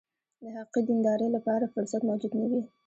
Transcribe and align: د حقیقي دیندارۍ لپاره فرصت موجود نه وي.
د 0.41 0.43
حقیقي 0.55 0.81
دیندارۍ 0.89 1.27
لپاره 1.35 1.71
فرصت 1.73 2.01
موجود 2.09 2.31
نه 2.39 2.45
وي. 2.51 2.61